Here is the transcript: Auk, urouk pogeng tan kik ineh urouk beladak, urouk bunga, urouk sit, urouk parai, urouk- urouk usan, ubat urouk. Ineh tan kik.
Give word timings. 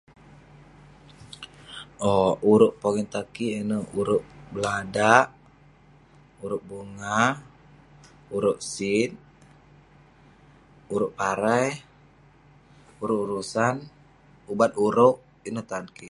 Auk, 2.11 2.35
urouk 2.51 2.77
pogeng 2.81 3.09
tan 3.13 3.25
kik 3.35 3.53
ineh 3.61 3.83
urouk 3.99 4.23
beladak, 4.53 5.25
urouk 6.43 6.63
bunga, 6.69 7.19
urouk 8.35 8.59
sit, 8.73 9.11
urouk 10.93 11.13
parai, 11.19 11.67
urouk- 13.01 13.21
urouk 13.23 13.41
usan, 13.45 13.75
ubat 14.51 14.71
urouk. 14.87 15.15
Ineh 15.47 15.65
tan 15.71 15.85
kik. 15.97 16.09